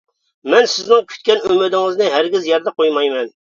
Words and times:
مەن 0.53 0.63
سىزنىڭ 0.75 1.03
كۈتكەن 1.11 1.45
ئۈمىدىڭىزنى 1.51 2.09
ھەرگىز 2.17 2.51
يەردە 2.55 2.77
قويمايمەن! 2.83 3.33